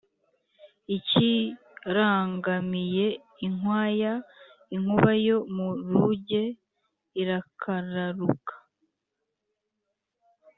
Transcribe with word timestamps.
akirangamiye 0.95 3.07
inkwaya 3.45 4.13
inkuba 4.75 5.11
yo 5.27 5.37
mu 5.55 5.67
ruge 5.91 6.43
irakararuka 7.21 8.53